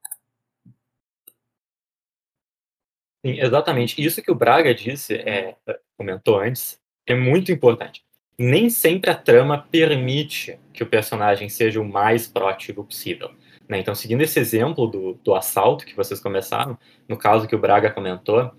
Sim, 3.25 3.39
exatamente. 3.39 4.03
Isso 4.03 4.21
que 4.21 4.31
o 4.31 4.35
Braga 4.35 4.73
disse, 4.73 5.13
é, 5.13 5.55
comentou 5.95 6.39
antes, 6.39 6.79
é 7.05 7.13
muito 7.13 7.51
importante. 7.51 8.03
Nem 8.37 8.69
sempre 8.69 9.11
a 9.11 9.15
trama 9.15 9.67
permite 9.71 10.59
que 10.73 10.81
o 10.81 10.89
personagem 10.89 11.47
seja 11.47 11.79
o 11.79 11.87
mais 11.87 12.27
proativo 12.27 12.83
possível. 12.83 13.29
Né? 13.71 13.79
Então, 13.79 13.95
seguindo 13.95 14.21
esse 14.21 14.37
exemplo 14.37 14.85
do, 14.85 15.13
do 15.23 15.33
assalto 15.33 15.85
que 15.85 15.95
vocês 15.95 16.19
começaram, 16.19 16.77
no 17.07 17.15
caso 17.15 17.47
que 17.47 17.55
o 17.55 17.59
Braga 17.59 17.89
comentou, 17.89 18.51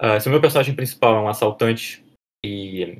uh, 0.00 0.20
se 0.20 0.28
o 0.28 0.30
meu 0.30 0.40
personagem 0.40 0.76
principal 0.76 1.16
é 1.16 1.20
um 1.20 1.28
assaltante 1.28 2.04
e, 2.44 2.96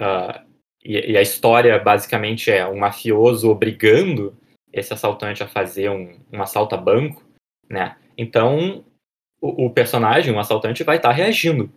uh, 0.00 0.44
e, 0.84 1.12
e, 1.12 1.16
a 1.16 1.22
história 1.22 1.78
basicamente 1.78 2.50
é 2.50 2.66
um 2.66 2.80
mafioso 2.80 3.48
obrigando 3.48 4.36
esse 4.72 4.92
assaltante 4.92 5.40
a 5.44 5.48
fazer 5.48 5.88
um, 5.88 6.18
um 6.32 6.42
assalto 6.42 6.74
a 6.74 6.78
banco, 6.78 7.22
né? 7.70 7.96
Então, 8.18 8.84
o, 9.40 9.66
o 9.66 9.70
personagem, 9.70 10.34
o 10.34 10.38
assaltante, 10.40 10.82
vai 10.82 10.96
estar 10.96 11.10
tá 11.10 11.14
reagindo, 11.14 11.70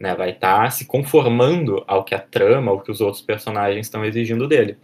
né? 0.00 0.14
Vai 0.14 0.30
estar 0.30 0.62
tá 0.62 0.70
se 0.70 0.86
conformando 0.86 1.82
ao 1.88 2.04
que 2.04 2.14
a 2.14 2.20
trama, 2.20 2.70
ao 2.70 2.80
que 2.80 2.92
os 2.92 3.00
outros 3.00 3.22
personagens 3.22 3.86
estão 3.86 4.04
exigindo 4.04 4.46
dele. 4.46 4.78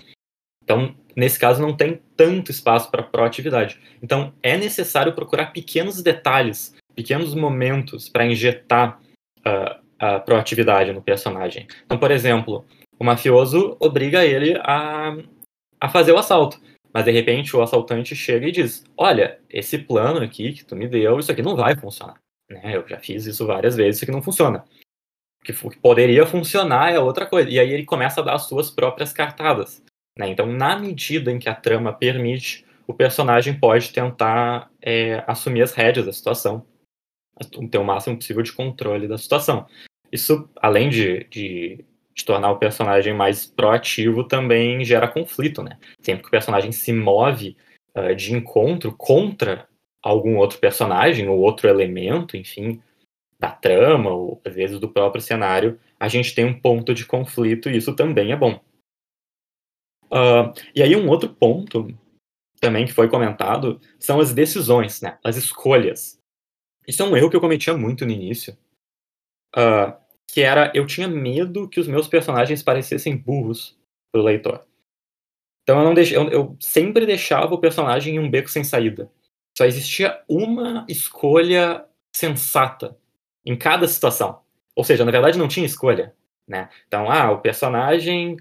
Então, 0.68 0.94
nesse 1.16 1.38
caso, 1.38 1.62
não 1.62 1.74
tem 1.74 1.98
tanto 2.14 2.50
espaço 2.50 2.90
para 2.90 3.02
proatividade. 3.02 3.80
Então, 4.02 4.34
é 4.42 4.54
necessário 4.58 5.14
procurar 5.14 5.46
pequenos 5.46 6.02
detalhes, 6.02 6.74
pequenos 6.94 7.34
momentos 7.34 8.06
para 8.06 8.26
injetar 8.26 9.00
uh, 9.38 9.82
a 9.98 10.20
proatividade 10.20 10.92
no 10.92 11.00
personagem. 11.00 11.66
Então, 11.86 11.96
por 11.96 12.10
exemplo, 12.10 12.66
o 13.00 13.04
mafioso 13.04 13.78
obriga 13.80 14.26
ele 14.26 14.60
a, 14.62 15.16
a 15.80 15.88
fazer 15.88 16.12
o 16.12 16.18
assalto. 16.18 16.60
Mas 16.92 17.04
de 17.06 17.12
repente 17.12 17.56
o 17.56 17.62
assaltante 17.62 18.14
chega 18.14 18.46
e 18.46 18.52
diz: 18.52 18.84
Olha, 18.96 19.38
esse 19.48 19.78
plano 19.78 20.22
aqui 20.22 20.52
que 20.52 20.64
tu 20.64 20.76
me 20.76 20.86
deu, 20.86 21.18
isso 21.18 21.32
aqui 21.32 21.42
não 21.42 21.56
vai 21.56 21.76
funcionar. 21.76 22.16
Né? 22.50 22.76
Eu 22.76 22.86
já 22.86 22.98
fiz 22.98 23.24
isso 23.24 23.46
várias 23.46 23.74
vezes, 23.74 23.96
isso 23.96 24.04
aqui 24.04 24.12
não 24.12 24.22
funciona. 24.22 24.64
O 25.40 25.44
que 25.44 25.52
poderia 25.80 26.26
funcionar 26.26 26.92
é 26.92 26.98
outra 26.98 27.24
coisa. 27.24 27.48
E 27.48 27.58
aí 27.58 27.70
ele 27.70 27.84
começa 27.84 28.20
a 28.20 28.24
dar 28.24 28.34
as 28.34 28.42
suas 28.42 28.70
próprias 28.70 29.12
cartadas. 29.12 29.82
Né? 30.18 30.28
Então, 30.28 30.46
na 30.46 30.76
medida 30.76 31.30
em 31.30 31.38
que 31.38 31.48
a 31.48 31.54
trama 31.54 31.92
permite, 31.92 32.66
o 32.86 32.92
personagem 32.92 33.54
pode 33.54 33.92
tentar 33.92 34.68
é, 34.82 35.22
assumir 35.26 35.62
as 35.62 35.72
rédeas 35.72 36.06
da 36.06 36.12
situação, 36.12 36.66
ter 37.70 37.78
o 37.78 37.84
máximo 37.84 38.16
possível 38.16 38.42
de 38.42 38.52
controle 38.52 39.06
da 39.06 39.16
situação. 39.16 39.66
Isso, 40.10 40.48
além 40.56 40.88
de, 40.88 41.24
de, 41.30 41.84
de, 42.14 42.24
tornar 42.24 42.50
o 42.50 42.58
personagem 42.58 43.14
mais 43.14 43.46
proativo, 43.46 44.24
também 44.24 44.84
gera 44.84 45.06
conflito, 45.06 45.62
né? 45.62 45.78
Sempre 46.00 46.22
que 46.22 46.28
o 46.28 46.32
personagem 46.32 46.72
se 46.72 46.92
move 46.92 47.56
uh, 47.94 48.14
de 48.16 48.34
encontro 48.34 48.92
contra 48.92 49.68
algum 50.02 50.36
outro 50.36 50.58
personagem 50.58 51.28
ou 51.28 51.38
outro 51.38 51.68
elemento, 51.68 52.36
enfim, 52.36 52.82
da 53.38 53.50
trama 53.50 54.10
ou 54.10 54.40
às 54.44 54.54
vezes 54.54 54.80
do 54.80 54.88
próprio 54.88 55.22
cenário, 55.22 55.78
a 56.00 56.08
gente 56.08 56.34
tem 56.34 56.44
um 56.44 56.58
ponto 56.58 56.94
de 56.94 57.04
conflito 57.04 57.68
e 57.68 57.76
isso 57.76 57.94
também 57.94 58.32
é 58.32 58.36
bom. 58.36 58.58
Uh, 60.10 60.52
e 60.74 60.82
aí 60.82 60.96
um 60.96 61.08
outro 61.08 61.28
ponto 61.28 61.88
também 62.60 62.86
que 62.86 62.92
foi 62.92 63.08
comentado 63.08 63.80
são 63.98 64.20
as 64.20 64.32
decisões, 64.32 65.00
né? 65.00 65.18
As 65.22 65.36
escolhas. 65.36 66.18
Isso 66.86 67.02
é 67.02 67.04
um 67.04 67.16
erro 67.16 67.30
que 67.30 67.36
eu 67.36 67.40
cometia 67.40 67.76
muito 67.76 68.04
no 68.04 68.12
início. 68.12 68.56
Uh, 69.56 69.92
que 70.26 70.42
era, 70.42 70.70
eu 70.74 70.86
tinha 70.86 71.08
medo 71.08 71.68
que 71.68 71.80
os 71.80 71.88
meus 71.88 72.06
personagens 72.06 72.62
parecessem 72.62 73.16
burros 73.16 73.78
pro 74.12 74.22
leitor. 74.22 74.66
Então 75.62 75.78
eu, 75.78 75.84
não 75.84 76.02
eu, 76.02 76.30
eu 76.30 76.56
sempre 76.60 77.04
deixava 77.06 77.54
o 77.54 77.58
personagem 77.58 78.16
em 78.16 78.18
um 78.18 78.30
beco 78.30 78.48
sem 78.48 78.64
saída. 78.64 79.10
Só 79.56 79.64
existia 79.64 80.22
uma 80.28 80.86
escolha 80.88 81.84
sensata 82.14 82.96
em 83.44 83.56
cada 83.56 83.86
situação. 83.88 84.40
Ou 84.74 84.84
seja, 84.84 85.04
na 85.04 85.10
verdade 85.10 85.38
não 85.38 85.48
tinha 85.48 85.66
escolha. 85.66 86.14
Né? 86.46 86.70
Então, 86.86 87.10
ah, 87.10 87.30
o 87.30 87.40
personagem 87.40 88.38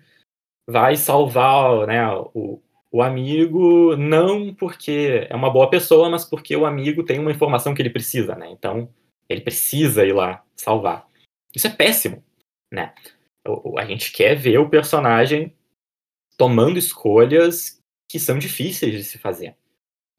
vai 0.67 0.95
salvar 0.95 1.87
né, 1.87 2.05
o, 2.33 2.61
o 2.91 3.01
amigo 3.01 3.95
não 3.95 4.53
porque 4.53 5.27
é 5.29 5.35
uma 5.35 5.49
boa 5.49 5.69
pessoa, 5.69 6.09
mas 6.09 6.25
porque 6.25 6.55
o 6.55 6.65
amigo 6.65 7.03
tem 7.03 7.19
uma 7.19 7.31
informação 7.31 7.73
que 7.73 7.81
ele 7.81 7.89
precisa, 7.89 8.35
né? 8.35 8.49
Então, 8.49 8.89
ele 9.29 9.41
precisa 9.41 10.05
ir 10.05 10.13
lá 10.13 10.43
salvar. 10.55 11.07
Isso 11.55 11.67
é 11.67 11.69
péssimo, 11.69 12.23
né? 12.71 12.93
A 13.77 13.85
gente 13.85 14.11
quer 14.11 14.35
ver 14.35 14.57
o 14.57 14.69
personagem 14.69 15.53
tomando 16.37 16.77
escolhas 16.77 17.79
que 18.09 18.19
são 18.19 18.37
difíceis 18.37 18.93
de 18.93 19.03
se 19.03 19.17
fazer, 19.17 19.55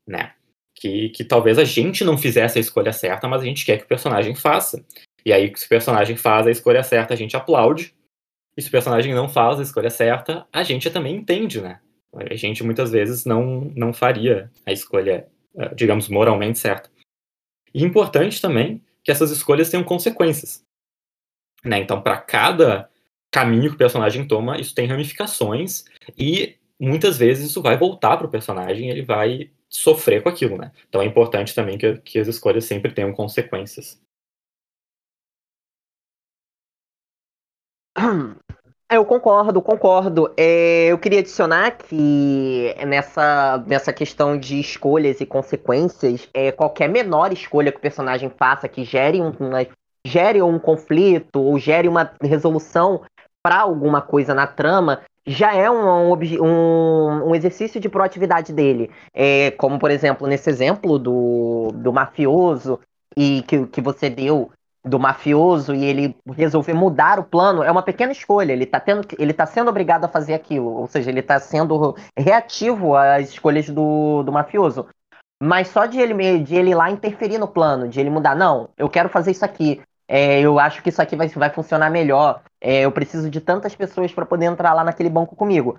né? 0.07 0.35
Que, 0.75 1.09
que 1.11 1.25
talvez 1.25 1.59
a 1.59 1.64
gente 1.64 2.05
não 2.05 2.17
fizesse 2.17 2.59
a 2.59 2.61
escolha 2.61 2.93
certa, 2.93 3.26
mas 3.26 3.43
a 3.43 3.45
gente 3.45 3.64
quer 3.64 3.78
que 3.78 3.85
o 3.85 3.88
personagem 3.88 4.35
faça. 4.35 4.85
E 5.25 5.33
aí, 5.33 5.52
se 5.57 5.67
o 5.67 5.69
personagem 5.69 6.17
faz 6.17 6.47
a 6.47 6.50
escolha 6.50 6.83
certa, 6.83 7.14
a 7.14 7.17
gente 7.17 7.37
aplaude. 7.37 7.95
E 8.59 8.62
se 8.62 8.67
o 8.67 8.73
personagem 8.73 9.15
não 9.15 9.29
faz 9.29 9.61
a 9.61 9.62
escolha 9.62 9.88
certa, 9.88 10.45
a 10.53 10.65
gente 10.65 10.91
também 10.91 11.15
entende, 11.15 11.61
né? 11.61 11.79
A 12.12 12.35
gente 12.35 12.65
muitas 12.65 12.91
vezes 12.91 13.25
não, 13.25 13.71
não 13.77 13.93
faria 13.93 14.50
a 14.67 14.73
escolha, 14.73 15.29
eh, 15.57 15.75
digamos, 15.77 16.09
moralmente 16.09 16.59
certa. 16.59 16.91
E 17.73 17.85
importante 17.85 18.43
também 18.43 18.83
que 19.05 19.12
essas 19.12 19.31
escolhas 19.31 19.71
tenham 19.71 19.85
consequências. 19.85 20.65
Né? 21.65 21.79
Então, 21.79 22.03
para 22.03 22.17
cada 22.17 22.91
caminho 23.31 23.69
que 23.69 23.77
o 23.77 23.79
personagem 23.79 24.27
toma, 24.27 24.59
isso 24.59 24.75
tem 24.75 24.88
ramificações 24.88 25.85
e 26.19 26.57
muitas 26.81 27.17
vezes 27.17 27.50
isso 27.50 27.62
vai 27.62 27.77
voltar 27.77 28.17
para 28.17 28.27
o 28.27 28.31
personagem 28.31 28.91
ele 28.91 29.03
vai 29.03 29.53
sofrer 29.69 30.21
com 30.21 30.31
aquilo. 30.31 30.59
Né? 30.59 30.73
Então, 30.88 31.00
é 31.00 31.05
importante 31.05 31.55
também 31.55 31.79
que, 31.79 31.97
que 31.99 32.19
as 32.19 32.27
escolhas 32.27 32.65
sempre 32.65 32.91
tenham 32.91 33.12
consequências. 33.12 34.03
Eu 38.90 39.04
concordo, 39.04 39.61
concordo. 39.61 40.33
É, 40.35 40.87
eu 40.87 40.99
queria 40.99 41.18
adicionar 41.18 41.73
que 41.73 42.75
nessa, 42.87 43.62
nessa 43.66 43.92
questão 43.92 44.38
de 44.38 44.59
escolhas 44.59 45.21
e 45.21 45.26
consequências, 45.26 46.26
é, 46.33 46.50
qualquer 46.50 46.88
menor 46.88 47.30
escolha 47.30 47.71
que 47.71 47.76
o 47.76 47.83
personagem 47.83 48.30
faça 48.30 48.66
que 48.66 48.85
gere 48.85 49.21
um, 49.21 49.30
uma, 49.38 49.66
gere 50.07 50.40
um 50.40 50.59
conflito 50.59 51.38
ou 51.38 51.59
gere 51.59 51.87
uma 51.87 52.11
resolução 52.23 53.02
para 53.42 53.61
alguma 53.61 54.00
coisa 54.00 54.33
na 54.33 54.47
trama, 54.47 55.02
já 55.26 55.54
é 55.54 55.71
um, 55.71 56.14
um, 56.42 57.28
um 57.28 57.35
exercício 57.35 57.78
de 57.78 57.90
proatividade 57.90 58.54
dele. 58.54 58.90
É, 59.12 59.50
como, 59.50 59.78
por 59.78 59.90
exemplo, 59.90 60.26
nesse 60.26 60.49
exemplo 60.49 60.99
do, 60.99 61.73
do 61.75 61.92
mafioso 61.92 62.80
e 63.14 63.42
que, 63.42 63.66
que 63.66 63.83
você 63.83 64.09
deu 64.09 64.50
do 64.88 64.99
mafioso 64.99 65.75
e 65.75 65.85
ele 65.85 66.16
resolver 66.35 66.75
mudar 66.75 67.18
o 67.18 67.25
plano 67.25 67.62
é 67.62 67.71
uma 67.71 67.83
pequena 67.83 68.12
escolha. 68.12 68.52
Ele 68.52 68.64
está 68.64 68.80
tendo, 68.80 69.07
ele 69.18 69.33
tá 69.33 69.47
sendo 69.47 69.68
obrigado 69.68 70.04
a 70.04 70.09
fazer 70.09 70.35
aquilo, 70.35 70.68
ou 70.68 70.87
seja, 70.87 71.11
ele 71.11 71.21
está 71.21 71.38
sendo 71.38 71.97
reativo 72.16 72.97
às 72.97 73.28
escolhas 73.30 73.68
do, 73.68 74.23
do 74.23 74.33
mafioso. 74.33 74.87
Mas 75.40 75.68
só 75.68 75.87
de 75.87 76.00
ele, 76.00 76.40
de 76.40 76.57
ele 76.57 76.71
ir 76.71 76.75
lá 76.75 76.90
interferir 76.90 77.38
no 77.38 77.47
plano, 77.47 77.88
de 77.88 78.00
ele 78.00 78.11
mudar, 78.11 78.35
não, 78.35 78.71
eu 78.76 78.88
quero 78.88 79.09
fazer 79.09 79.30
isso 79.30 79.45
aqui. 79.45 79.80
É, 80.09 80.40
eu 80.40 80.59
acho 80.59 80.83
que 80.83 80.88
isso 80.88 81.02
aqui 81.02 81.14
vai, 81.14 81.28
vai 81.28 81.50
funcionar 81.50 81.90
melhor. 81.90 82.42
É, 82.61 82.80
eu 82.80 82.90
preciso 82.90 83.30
de 83.30 83.40
tantas 83.40 83.76
pessoas 83.76 84.12
para 84.12 84.26
poder 84.26 84.47
entrar 84.47 84.73
lá 84.73 84.83
naquele 84.83 85.11
banco 85.11 85.37
comigo. 85.37 85.78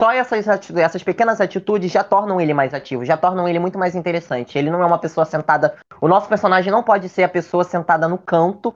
Só 0.00 0.12
essas, 0.12 0.46
essas 0.76 1.02
pequenas 1.02 1.40
atitudes 1.40 1.90
já 1.90 2.04
tornam 2.04 2.40
ele 2.40 2.54
mais 2.54 2.72
ativo, 2.72 3.04
já 3.04 3.16
tornam 3.16 3.48
ele 3.48 3.58
muito 3.58 3.78
mais 3.78 3.96
interessante. 3.96 4.56
Ele 4.56 4.70
não 4.70 4.80
é 4.80 4.86
uma 4.86 4.98
pessoa 4.98 5.24
sentada. 5.24 5.76
O 6.00 6.06
nosso 6.06 6.28
personagem 6.28 6.70
não 6.70 6.84
pode 6.84 7.08
ser 7.08 7.24
a 7.24 7.28
pessoa 7.28 7.64
sentada 7.64 8.06
no 8.06 8.16
canto, 8.16 8.72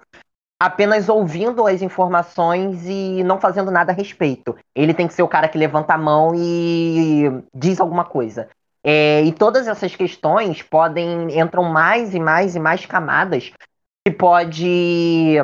apenas 0.61 1.09
ouvindo 1.09 1.67
as 1.67 1.81
informações 1.81 2.85
e 2.87 3.23
não 3.25 3.41
fazendo 3.41 3.71
nada 3.71 3.93
a 3.93 3.95
respeito. 3.95 4.57
Ele 4.75 4.93
tem 4.93 5.07
que 5.07 5.15
ser 5.15 5.23
o 5.23 5.29
cara 5.29 5.49
que 5.49 5.59
levanta 5.59 5.95
a 5.95 5.99
mão 5.99 6.33
e 6.35 7.25
diz 7.55 7.81
alguma 7.81 8.05
coisa. 8.05 8.49
É, 8.85 9.23
e 9.23 9.31
todas 9.31 9.69
essas 9.69 9.95
questões 9.95 10.61
podem 10.61 11.39
entram 11.39 11.65
mais 11.65 12.15
e 12.15 12.21
mais 12.21 12.57
e 12.57 12.61
mais 12.61 12.85
camadas 12.85 13.53
que 14.05 14.13
pode 14.13 15.37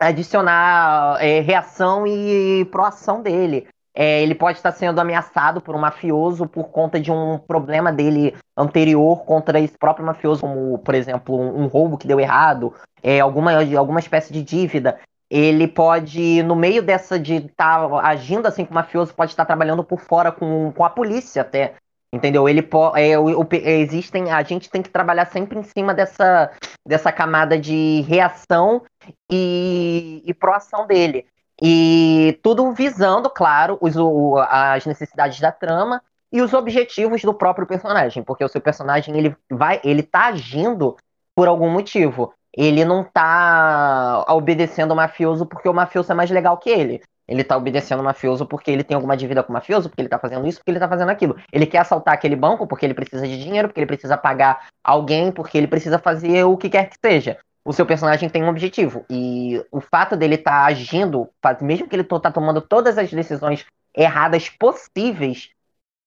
adicionar 0.00 1.16
é, 1.20 1.40
reação 1.40 2.06
e 2.06 2.64
proação 2.66 3.20
dele. 3.22 3.66
É, 3.94 4.22
ele 4.22 4.34
pode 4.34 4.58
estar 4.58 4.70
sendo 4.72 5.00
ameaçado 5.00 5.60
por 5.60 5.74
um 5.74 5.78
mafioso 5.78 6.46
por 6.46 6.68
conta 6.68 7.00
de 7.00 7.10
um 7.10 7.38
problema 7.38 7.92
dele 7.92 8.34
anterior 8.56 9.24
contra 9.24 9.58
esse 9.58 9.76
próprio 9.76 10.06
mafioso, 10.06 10.42
como, 10.42 10.78
por 10.78 10.94
exemplo, 10.94 11.36
um, 11.36 11.62
um 11.62 11.66
roubo 11.66 11.98
que 11.98 12.06
deu 12.06 12.20
errado, 12.20 12.72
é, 13.02 13.18
alguma, 13.18 13.52
alguma 13.76 13.98
espécie 13.98 14.32
de 14.32 14.42
dívida. 14.42 14.98
Ele 15.28 15.66
pode, 15.66 16.42
no 16.42 16.56
meio 16.56 16.82
dessa 16.82 17.18
de 17.18 17.36
estar 17.36 17.88
tá 17.88 18.00
agindo 18.06 18.46
assim 18.46 18.64
com 18.64 18.72
o 18.72 18.74
mafioso, 18.74 19.14
pode 19.14 19.32
estar 19.32 19.44
trabalhando 19.44 19.84
por 19.84 20.00
fora 20.00 20.30
com, 20.30 20.72
com 20.72 20.84
a 20.84 20.90
polícia 20.90 21.42
até. 21.42 21.74
Entendeu? 22.12 22.48
Ele 22.48 22.68
é, 22.96 23.16
o, 23.16 23.40
o, 23.40 23.48
existem, 23.52 24.32
a 24.32 24.42
gente 24.42 24.68
tem 24.68 24.82
que 24.82 24.90
trabalhar 24.90 25.26
sempre 25.26 25.56
em 25.58 25.62
cima 25.62 25.94
dessa, 25.94 26.50
dessa 26.86 27.12
camada 27.12 27.56
de 27.56 28.04
reação 28.08 28.82
e, 29.30 30.20
e 30.26 30.34
proação 30.34 30.88
dele. 30.88 31.24
E 31.62 32.38
tudo 32.42 32.72
visando, 32.72 33.28
claro, 33.28 33.76
os, 33.80 33.96
o, 33.96 34.38
as 34.38 34.86
necessidades 34.86 35.38
da 35.40 35.52
trama 35.52 36.02
e 36.32 36.40
os 36.40 36.54
objetivos 36.54 37.22
do 37.22 37.34
próprio 37.34 37.66
personagem, 37.66 38.22
porque 38.22 38.44
o 38.44 38.48
seu 38.48 38.60
personagem 38.60 39.16
ele 39.16 39.36
vai, 39.50 39.80
ele 39.84 40.02
tá 40.02 40.26
agindo 40.26 40.96
por 41.34 41.48
algum 41.48 41.68
motivo. 41.68 42.32
Ele 42.56 42.84
não 42.84 43.04
tá 43.04 44.24
obedecendo 44.28 44.92
o 44.92 44.96
mafioso 44.96 45.46
porque 45.46 45.68
o 45.68 45.74
mafioso 45.74 46.10
é 46.10 46.14
mais 46.14 46.30
legal 46.30 46.56
que 46.56 46.70
ele. 46.70 47.00
Ele 47.28 47.44
tá 47.44 47.56
obedecendo 47.56 48.00
o 48.00 48.04
mafioso 48.04 48.44
porque 48.44 48.70
ele 48.70 48.82
tem 48.82 48.94
alguma 48.96 49.16
dívida 49.16 49.42
com 49.42 49.50
o 49.50 49.52
mafioso, 49.52 49.88
porque 49.88 50.02
ele 50.02 50.08
tá 50.08 50.18
fazendo 50.18 50.48
isso, 50.48 50.58
porque 50.58 50.72
ele 50.72 50.80
tá 50.80 50.88
fazendo 50.88 51.10
aquilo. 51.10 51.36
Ele 51.52 51.64
quer 51.64 51.78
assaltar 51.78 52.14
aquele 52.14 52.34
banco 52.34 52.66
porque 52.66 52.84
ele 52.84 52.94
precisa 52.94 53.26
de 53.28 53.40
dinheiro, 53.40 53.68
porque 53.68 53.78
ele 53.78 53.86
precisa 53.86 54.16
pagar 54.16 54.68
alguém, 54.82 55.30
porque 55.30 55.56
ele 55.56 55.68
precisa 55.68 55.96
fazer 55.96 56.42
o 56.42 56.56
que 56.56 56.68
quer 56.68 56.88
que 56.88 56.96
seja 57.00 57.38
o 57.64 57.72
seu 57.72 57.84
personagem 57.86 58.28
tem 58.28 58.42
um 58.42 58.48
objetivo. 58.48 59.04
E 59.10 59.64
o 59.70 59.80
fato 59.80 60.16
dele 60.16 60.36
estar 60.36 60.50
tá 60.50 60.66
agindo, 60.66 61.28
mesmo 61.60 61.88
que 61.88 61.96
ele 61.96 62.04
tá 62.04 62.30
tomando 62.30 62.60
todas 62.60 62.98
as 62.98 63.10
decisões 63.10 63.66
erradas 63.94 64.48
possíveis, 64.48 65.50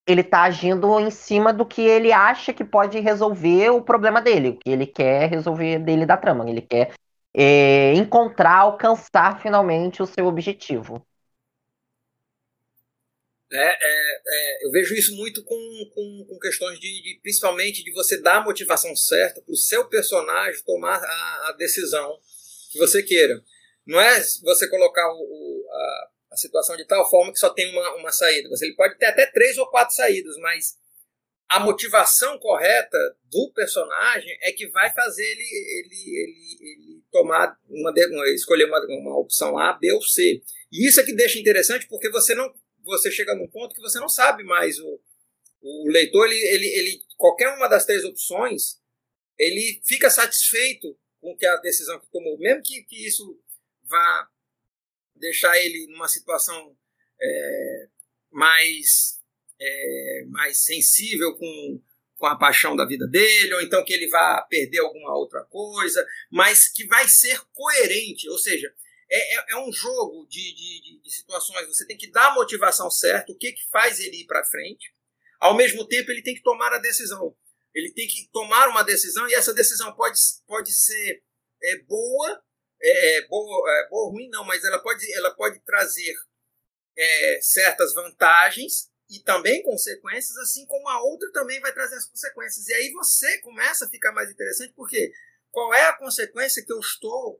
ele 0.05 0.21
está 0.21 0.43
agindo 0.43 0.99
em 0.99 1.09
cima 1.09 1.53
do 1.53 1.65
que 1.65 1.81
ele 1.81 2.11
acha 2.11 2.53
que 2.53 2.63
pode 2.63 2.99
resolver 2.99 3.69
o 3.69 3.81
problema 3.81 4.21
dele, 4.21 4.49
o 4.49 4.57
que 4.57 4.69
ele 4.69 4.85
quer 4.85 5.29
resolver 5.29 5.79
dele 5.79 6.05
da 6.05 6.17
trama. 6.17 6.49
Ele 6.49 6.61
quer 6.61 6.93
é, 7.33 7.93
encontrar, 7.93 8.59
alcançar 8.59 9.41
finalmente 9.41 10.01
o 10.01 10.05
seu 10.05 10.25
objetivo. 10.25 11.05
É, 13.51 13.57
é, 13.59 14.02
eu 14.63 14.71
vejo 14.71 14.95
isso 14.95 15.13
muito 15.17 15.43
com, 15.43 15.57
com, 15.93 16.25
com 16.25 16.39
questões 16.39 16.79
de, 16.79 16.87
de, 16.87 17.19
principalmente 17.21 17.83
de 17.83 17.91
você 17.91 18.21
dar 18.21 18.37
a 18.37 18.43
motivação 18.43 18.95
certa 18.95 19.41
para 19.41 19.51
o 19.51 19.57
seu 19.57 19.89
personagem 19.89 20.63
tomar 20.63 21.03
a, 21.03 21.49
a, 21.49 21.55
decisão 21.57 22.17
que 22.71 22.77
você 22.77 23.03
queira. 23.03 23.43
Não 23.85 23.99
é 23.99 24.21
você 24.41 24.69
colocar 24.69 25.05
o, 25.11 25.17
o, 25.17 25.69
a, 25.69 26.09
a, 26.31 26.37
situação 26.37 26.77
de 26.77 26.87
tal 26.87 27.09
forma 27.09 27.33
que 27.33 27.39
só 27.39 27.49
tem 27.49 27.69
uma, 27.71 27.95
uma 27.95 28.11
saída. 28.13 28.47
Você, 28.47 28.67
ele 28.67 28.75
pode 28.75 28.97
ter 28.97 29.07
até 29.07 29.25
três 29.25 29.57
ou 29.57 29.69
quatro 29.69 29.93
saídas, 29.93 30.37
mas 30.37 30.77
a 31.49 31.59
motivação 31.59 32.39
correta 32.39 32.97
do 33.29 33.51
personagem 33.53 34.31
é 34.43 34.53
que 34.53 34.69
vai 34.69 34.93
fazer 34.93 35.25
ele, 35.25 35.43
ele, 35.43 36.19
ele, 36.19 36.57
ele 36.61 37.03
tomar 37.11 37.59
uma, 37.67 37.93
escolher 38.33 38.63
uma, 38.63 38.79
uma 38.87 39.19
opção 39.19 39.57
A, 39.57 39.73
B 39.73 39.91
ou 39.91 40.01
C. 40.01 40.41
E 40.71 40.87
isso 40.87 41.01
é 41.01 41.03
que 41.03 41.13
deixa 41.13 41.37
interessante 41.37 41.85
porque 41.89 42.09
você 42.09 42.33
não 42.33 42.49
você 42.83 43.11
chega 43.11 43.35
num 43.35 43.47
ponto 43.47 43.73
que 43.73 43.81
você 43.81 43.99
não 43.99 44.09
sabe 44.09 44.43
mais 44.43 44.79
o, 44.79 44.99
o 45.61 45.89
leitor 45.89 46.25
ele, 46.27 46.35
ele, 46.35 46.67
ele 46.67 47.01
qualquer 47.17 47.49
uma 47.55 47.67
das 47.67 47.85
três 47.85 48.03
opções 48.03 48.81
ele 49.37 49.81
fica 49.85 50.09
satisfeito 50.09 50.97
com 51.23 51.35
que 51.35 51.45
a 51.45 51.55
decisão 51.57 51.99
que 51.99 52.11
tomou. 52.11 52.37
Mesmo 52.37 52.61
que, 52.61 52.83
que 52.83 53.07
isso 53.07 53.39
vá 53.83 54.29
deixar 55.15 55.57
ele 55.57 55.87
numa 55.87 56.07
situação 56.07 56.77
é, 57.19 57.87
mais 58.29 59.21
é, 59.59 60.25
mais 60.27 60.57
sensível 60.57 61.37
com, 61.37 61.81
com 62.17 62.25
a 62.25 62.35
paixão 62.35 62.75
da 62.75 62.85
vida 62.85 63.07
dele 63.07 63.53
ou 63.53 63.61
então 63.61 63.85
que 63.85 63.93
ele 63.93 64.09
vá 64.09 64.41
perder 64.41 64.79
alguma 64.79 65.15
outra 65.15 65.43
coisa 65.45 66.05
mas 66.31 66.67
que 66.67 66.85
vai 66.87 67.07
ser 67.07 67.39
coerente 67.53 68.27
ou 68.27 68.37
seja 68.37 68.73
é, 69.13 69.35
é, 69.35 69.45
é 69.51 69.57
um 69.57 69.71
jogo 69.71 70.25
de, 70.27 70.55
de, 70.55 71.01
de, 71.03 71.11
situações. 71.11 71.67
Você 71.67 71.85
tem 71.85 71.95
que 71.95 72.09
dar 72.09 72.31
a 72.31 72.33
motivação 72.33 72.89
certa, 72.89 73.31
o 73.31 73.37
que, 73.37 73.51
que 73.51 73.69
faz 73.69 73.99
ele 73.99 74.21
ir 74.21 74.25
para 74.25 74.43
frente. 74.43 74.91
Ao 75.39 75.55
mesmo 75.55 75.87
tempo, 75.87 76.09
ele 76.09 76.23
tem 76.23 76.33
que 76.33 76.41
tomar 76.41 76.73
a 76.73 76.79
decisão. 76.79 77.35
Ele 77.75 77.91
tem 77.93 78.07
que 78.07 78.27
tomar 78.31 78.69
uma 78.69 78.83
decisão 78.83 79.27
e 79.29 79.35
essa 79.35 79.53
decisão 79.53 79.93
pode, 79.95 80.19
pode 80.47 80.73
ser 80.73 81.23
é, 81.61 81.77
boa, 81.83 82.43
é, 82.81 83.17
é 83.17 83.27
boa, 83.27 83.71
é, 83.71 83.89
boa 83.89 84.11
ruim 84.11 84.29
não, 84.29 84.43
mas 84.45 84.63
ela 84.63 84.79
pode, 84.79 85.11
ela 85.13 85.31
pode 85.35 85.59
trazer 85.61 86.15
é, 86.97 87.39
certas 87.41 87.93
vantagens 87.93 88.91
e 89.09 89.19
também 89.19 89.61
consequências, 89.61 90.37
assim 90.37 90.65
como 90.65 90.87
a 90.89 91.03
outra 91.03 91.31
também 91.31 91.59
vai 91.59 91.71
trazer 91.71 91.95
as 91.95 92.09
consequências. 92.09 92.67
E 92.67 92.73
aí 92.73 92.91
você 92.91 93.39
começa 93.41 93.85
a 93.85 93.89
ficar 93.89 94.11
mais 94.11 94.31
interessante, 94.31 94.73
porque 94.75 95.11
qual 95.51 95.71
é 95.73 95.85
a 95.87 95.97
consequência 95.97 96.65
que 96.65 96.73
eu 96.73 96.79
estou 96.79 97.39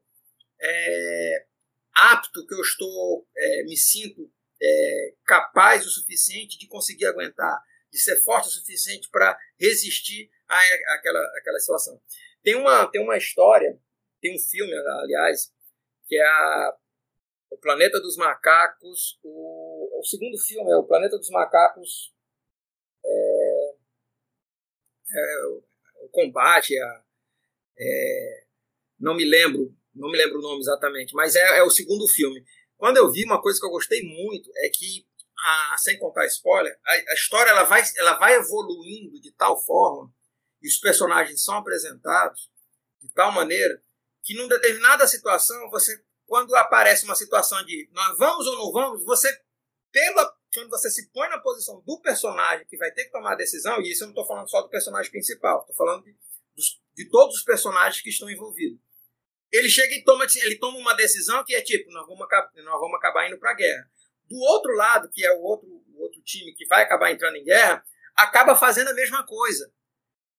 é, 0.61 1.45
apto, 1.93 2.45
que 2.45 2.53
eu 2.53 2.62
estou, 2.62 3.27
é, 3.35 3.63
me 3.63 3.77
sinto 3.77 4.31
é, 4.62 5.13
capaz 5.25 5.85
o 5.85 5.89
suficiente 5.89 6.57
de 6.57 6.67
conseguir 6.67 7.05
aguentar, 7.05 7.62
de 7.91 8.00
ser 8.00 8.21
forte 8.23 8.47
o 8.47 8.51
suficiente 8.51 9.09
para 9.09 9.38
resistir 9.59 10.29
à, 10.47 10.57
àquela, 10.95 11.19
àquela 11.38 11.59
situação. 11.59 12.01
Tem 12.41 12.55
uma, 12.55 12.88
tem 12.88 13.01
uma 13.01 13.17
história, 13.17 13.79
tem 14.21 14.35
um 14.35 14.39
filme, 14.39 14.73
aliás, 14.73 15.53
que 16.07 16.15
é 16.15 16.25
a, 16.25 16.77
O 17.51 17.57
Planeta 17.57 18.00
dos 18.00 18.17
Macacos. 18.17 19.19
O, 19.23 20.00
o 20.00 20.03
segundo 20.03 20.38
filme 20.38 20.71
é 20.71 20.75
O 20.75 20.88
Planeta 20.88 21.17
dos 21.17 21.29
Macacos. 21.29 22.13
É, 23.05 23.75
é, 25.15 25.45
o 26.01 26.09
combate, 26.09 26.77
a, 26.79 27.03
é, 27.77 28.45
não 29.00 29.15
me 29.15 29.25
lembro 29.25 29.75
não 29.95 30.09
me 30.09 30.17
lembro 30.17 30.39
o 30.39 30.41
nome 30.41 30.59
exatamente, 30.59 31.13
mas 31.13 31.35
é, 31.35 31.59
é 31.59 31.63
o 31.63 31.69
segundo 31.69 32.07
filme. 32.07 32.43
Quando 32.77 32.97
eu 32.97 33.12
vi, 33.12 33.23
uma 33.25 33.41
coisa 33.41 33.59
que 33.59 33.65
eu 33.65 33.71
gostei 33.71 34.01
muito 34.03 34.50
é 34.57 34.69
que, 34.69 35.05
a, 35.39 35.75
sem 35.77 35.97
contar 36.00 36.25
spoiler, 36.25 36.77
a, 36.85 36.91
a 37.12 37.13
história 37.13 37.51
ela 37.51 37.63
vai, 37.63 37.83
ela 37.97 38.17
vai 38.17 38.35
evoluindo 38.35 39.19
de 39.21 39.31
tal 39.33 39.63
forma 39.63 40.12
e 40.62 40.67
os 40.67 40.77
personagens 40.77 41.43
são 41.43 41.57
apresentados 41.57 42.50
de 43.01 43.12
tal 43.13 43.31
maneira 43.31 43.81
que 44.23 44.33
numa 44.35 44.47
determinada 44.47 45.05
situação, 45.05 45.69
você 45.69 46.01
quando 46.25 46.55
aparece 46.55 47.03
uma 47.03 47.15
situação 47.15 47.63
de 47.65 47.89
nós 47.91 48.17
vamos 48.17 48.47
ou 48.47 48.57
não 48.57 48.71
vamos, 48.71 49.03
você 49.03 49.29
pela 49.91 50.33
quando 50.53 50.69
você 50.69 50.89
se 50.89 51.09
põe 51.12 51.27
na 51.29 51.39
posição 51.39 51.81
do 51.85 52.00
personagem 52.00 52.65
que 52.67 52.77
vai 52.77 52.91
ter 52.91 53.05
que 53.05 53.12
tomar 53.12 53.33
a 53.33 53.35
decisão, 53.35 53.81
e 53.81 53.91
isso 53.91 54.03
eu 54.03 54.07
não 54.07 54.13
estou 54.13 54.27
falando 54.27 54.50
só 54.50 54.62
do 54.62 54.69
personagem 54.69 55.12
principal, 55.12 55.62
estou 55.62 55.75
falando 55.75 56.03
de, 56.03 56.15
de 56.95 57.09
todos 57.09 57.38
os 57.38 57.43
personagens 57.43 58.01
que 58.01 58.09
estão 58.09 58.29
envolvidos 58.29 58.79
ele 59.53 59.69
chega 59.69 59.93
e 59.93 60.03
toma, 60.03 60.25
ele 60.36 60.57
toma 60.57 60.79
uma 60.79 60.95
decisão 60.95 61.43
que 61.45 61.53
é 61.53 61.62
tipo, 61.62 61.91
nós 61.91 62.07
vamos, 62.07 62.27
nós 62.55 62.79
vamos 62.79 62.98
acabar 62.98 63.27
indo 63.27 63.38
para 63.38 63.51
a 63.51 63.55
guerra. 63.55 63.88
Do 64.27 64.36
outro 64.36 64.74
lado, 64.74 65.10
que 65.12 65.24
é 65.24 65.31
o 65.31 65.41
outro, 65.41 65.69
o 65.69 66.01
outro 66.01 66.19
time 66.24 66.55
que 66.55 66.65
vai 66.65 66.81
acabar 66.81 67.12
entrando 67.12 67.36
em 67.36 67.43
guerra, 67.43 67.86
acaba 68.15 68.55
fazendo 68.55 68.89
a 68.89 68.93
mesma 68.95 69.24
coisa. 69.24 69.72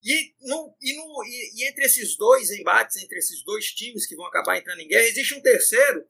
E, 0.02 0.35
no, 0.40 0.76
e, 0.83 0.97
no, 0.97 1.25
e, 1.25 1.62
e, 1.62 1.68
entre 1.68 1.85
esses 1.85 2.16
dois 2.16 2.50
embates, 2.50 2.97
entre 2.97 3.16
esses 3.18 3.42
dois 3.44 3.66
times 3.66 4.04
que 4.04 4.16
vão 4.16 4.26
acabar 4.26 4.59
entrando 4.59 4.80
em 4.80 4.88
guerra, 4.88 5.06
existe 5.06 5.33
um 5.33 5.40
terceiro 5.40 6.04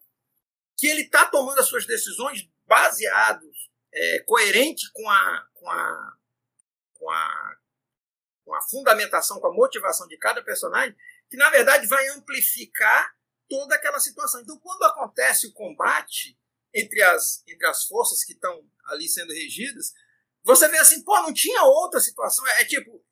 que 0.76 0.86
ele 0.86 1.02
está 1.02 1.26
tomando 1.26 1.60
as 1.60 1.68
suas 1.68 1.86
decisões 1.86 2.48
baseados, 2.66 3.70
é, 3.92 4.20
coerente 4.20 4.90
com 4.92 5.08
a, 5.08 5.46
com, 5.52 5.70
a, 5.70 6.12
com, 6.94 7.10
a, 7.10 7.56
com 8.46 8.54
a 8.54 8.62
fundamentação, 8.62 9.38
com 9.38 9.46
a 9.46 9.54
motivação 9.54 10.08
de 10.08 10.16
cada 10.16 10.42
personagem, 10.42 10.96
que 11.34 11.36
na 11.36 11.50
verdade 11.50 11.88
vai 11.88 12.06
amplificar 12.10 13.12
toda 13.48 13.74
aquela 13.74 13.98
situação. 13.98 14.40
Então, 14.40 14.56
quando 14.60 14.84
acontece 14.84 15.48
o 15.48 15.52
combate 15.52 16.38
entre 16.72 17.02
as, 17.02 17.42
entre 17.48 17.66
as 17.66 17.84
forças 17.86 18.22
que 18.22 18.34
estão 18.34 18.64
ali 18.86 19.08
sendo 19.08 19.32
regidas, 19.32 19.92
você 20.44 20.68
vê 20.68 20.78
assim, 20.78 21.02
pô, 21.02 21.20
não 21.22 21.34
tinha 21.34 21.64
outra 21.64 21.98
situação. 21.98 22.46
É, 22.46 22.62
é 22.62 22.64
tipo, 22.66 23.04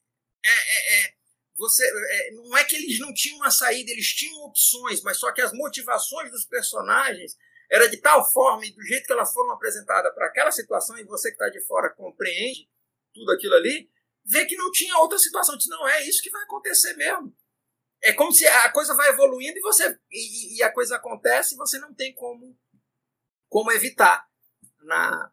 é, 0.45 0.51
é, 0.51 1.01
é 1.01 1.15
você, 1.57 1.85
é, 1.85 2.31
não 2.33 2.57
é 2.57 2.65
que 2.65 2.77
eles 2.77 3.01
não 3.01 3.13
tinham 3.13 3.39
uma 3.39 3.51
saída, 3.51 3.91
eles 3.91 4.07
tinham 4.15 4.45
opções, 4.45 5.03
mas 5.03 5.17
só 5.17 5.33
que 5.33 5.41
as 5.41 5.53
motivações 5.53 6.31
dos 6.31 6.47
personagens 6.47 7.37
era 7.73 7.89
de 7.89 7.97
tal 7.97 8.31
forma 8.31 8.65
e 8.65 8.73
do 8.73 8.83
jeito 8.83 9.07
que 9.07 9.13
elas 9.13 9.33
foram 9.33 9.51
apresentadas 9.51 10.15
para 10.15 10.27
aquela 10.27 10.53
situação 10.53 10.97
e 10.97 11.05
você 11.05 11.31
que 11.31 11.35
está 11.35 11.49
de 11.49 11.61
fora 11.67 11.91
compreende 11.91 12.71
tudo 13.13 13.33
aquilo 13.33 13.55
ali, 13.55 13.91
vê 14.25 14.45
que 14.45 14.57
não 14.57 14.71
tinha 14.71 14.97
outra 14.99 15.19
situação. 15.19 15.57
Diz, 15.57 15.67
não, 15.69 15.89
é 15.89 16.07
isso 16.07 16.23
que 16.23 16.31
vai 16.31 16.45
acontecer 16.45 16.95
mesmo 16.95 17.37
é 18.03 18.13
como 18.13 18.33
se 18.33 18.47
a 18.47 18.71
coisa 18.73 18.95
vai 18.95 19.11
evoluindo 19.11 19.59
e 19.59 19.63
você 19.63 19.97
e, 20.11 20.59
e, 20.59 20.63
a 20.63 20.73
coisa 20.73 20.97
acontece 20.97 21.55
e 21.55 21.59
você 21.59 21.79
não 21.79 21.95
tem 21.95 22.13
como 22.15 22.57
como 23.49 23.71
evitar 23.71 24.27
na, 24.81 25.31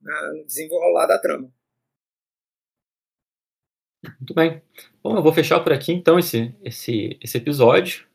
na 0.00 0.32
no 0.32 0.44
desenrolar 0.44 1.06
da 1.06 1.18
trama. 1.18 1.52
Muito 4.18 4.34
bem. 4.34 4.62
Bom, 5.02 5.16
eu 5.16 5.22
vou 5.22 5.32
fechar 5.32 5.60
por 5.60 5.72
aqui 5.72 5.92
então 5.92 6.18
esse 6.18 6.54
esse 6.64 7.18
esse 7.20 7.38
episódio. 7.38 8.08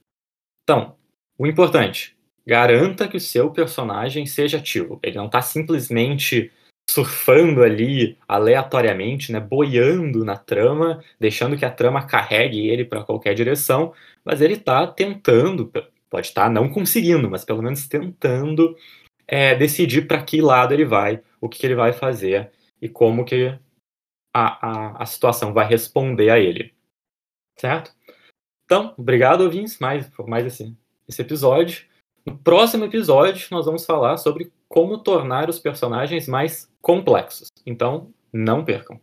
Então, 0.64 0.98
o 1.38 1.46
importante, 1.46 2.18
garanta 2.46 3.08
que 3.08 3.18
o 3.18 3.22
seu 3.22 3.52
personagem 3.52 4.26
seja 4.26 4.58
ativo. 4.58 5.00
Ele 5.04 5.18
não 5.18 5.28
está 5.28 5.42
simplesmente 5.42 6.52
surfando 6.90 7.64
ali 7.64 8.18
aleatoriamente, 8.28 9.32
né, 9.32 9.40
boiando 9.40 10.24
na 10.24 10.38
trama, 10.38 11.04
deixando 11.20 11.58
que 11.58 11.66
a 11.66 11.72
trama 11.72 12.06
carregue 12.06 12.68
ele 12.68 12.86
para 12.86 13.04
qualquer 13.04 13.34
direção, 13.34 13.94
mas 14.24 14.42
ele 14.42 14.54
está 14.54 14.86
tentando, 14.88 15.72
pode 16.10 16.28
estar 16.28 16.44
tá 16.44 16.50
não 16.50 16.70
conseguindo, 16.70 17.30
mas 17.30 17.44
pelo 17.44 17.62
menos 17.62 17.88
tentando 17.88 18.76
é, 19.28 19.56
decidir 19.56 20.08
para 20.08 20.24
que 20.24 20.42
lado 20.42 20.74
ele 20.74 20.86
vai, 20.86 21.22
o 21.42 21.50
que, 21.50 21.60
que, 21.60 21.66
ele 21.66 21.76
vai 21.76 21.92
fazer 21.92 22.52
e 22.82 22.88
como 22.88 23.26
que 23.26 23.58
a, 24.34 24.68
a, 24.68 25.04
a 25.04 25.06
situação 25.06 25.54
vai 25.54 25.68
responder 25.68 26.30
a 26.30 26.40
ele, 26.40 26.74
certo? 27.60 27.92
Então, 28.66 28.94
obrigado, 28.98 29.42
ouvintes, 29.42 29.80
mais, 29.80 30.08
por 30.10 30.28
mais 30.28 30.46
esse, 30.46 30.76
esse 31.08 31.22
episódio. 31.22 31.86
No 32.26 32.38
próximo 32.38 32.86
episódio, 32.86 33.48
nós 33.52 33.66
vamos 33.66 33.86
falar 33.86 34.18
sobre 34.18 34.52
como 34.68 34.98
tornar 34.98 35.50
os 35.50 35.60
personagens 35.60 36.28
mais 36.28 36.70
complexos. 36.82 37.50
Então, 37.66 38.12
não 38.34 38.64
percam. 38.64 39.00